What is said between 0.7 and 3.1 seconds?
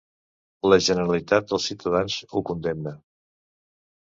La generalitat dels ciutadans ho condemna.